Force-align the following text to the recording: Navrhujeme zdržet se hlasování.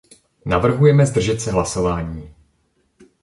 Navrhujeme 0.45 1.05
zdržet 1.05 1.41
se 1.41 1.51
hlasování. 1.51 2.35